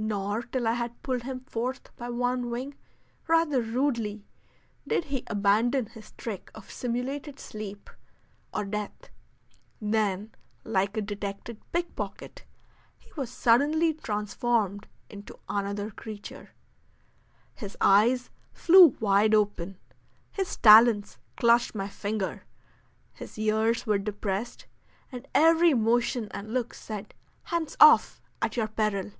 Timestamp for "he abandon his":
5.06-6.12